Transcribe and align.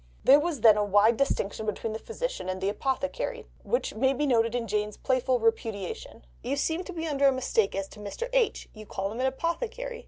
There 0.23 0.39
was 0.39 0.61
then 0.61 0.77
a 0.77 0.83
wide 0.83 1.15
distinction 1.17 1.67
between 1.67 1.93
the 1.93 1.99
Physician 1.99 2.49
and 2.49 2.59
the 2.59 2.69
Apothecary, 2.69 3.45
which 3.61 3.93
may 3.93 4.13
be 4.13 4.25
noticed 4.25 4.55
in 4.55 4.65
Jane's 4.65 4.97
playful 4.97 5.39
repudiation: 5.39 6.25
"You 6.41 6.55
seem 6.55 6.83
to 6.85 6.91
be 6.91 7.05
under 7.05 7.27
a 7.27 7.31
mistake 7.31 7.75
as 7.75 7.87
to 7.89 7.99
Mr. 7.99 8.27
H. 8.33 8.67
you 8.73 8.87
call 8.87 9.11
him 9.11 9.19
an 9.19 9.27
apothecary. 9.27 9.99